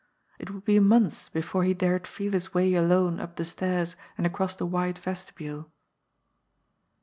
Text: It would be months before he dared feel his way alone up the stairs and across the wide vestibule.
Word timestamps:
It 0.39 0.49
would 0.49 0.65
be 0.65 0.79
months 0.79 1.29
before 1.29 1.63
he 1.63 1.75
dared 1.75 2.07
feel 2.07 2.31
his 2.31 2.55
way 2.55 2.73
alone 2.73 3.19
up 3.19 3.35
the 3.35 3.45
stairs 3.45 3.95
and 4.17 4.25
across 4.25 4.55
the 4.55 4.65
wide 4.65 4.97
vestibule. 4.97 5.71